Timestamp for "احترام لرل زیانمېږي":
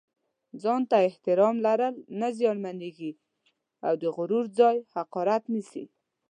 1.09-3.11